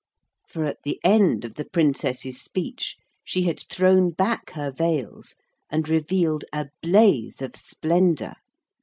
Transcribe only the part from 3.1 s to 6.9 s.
she had thrown back her veils and revealed a